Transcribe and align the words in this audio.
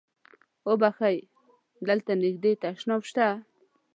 اوبښئ! 0.69 1.17
دلته 1.87 2.11
نږدې 2.23 2.51
تشناب 2.63 3.01
شته؟ 3.09 3.27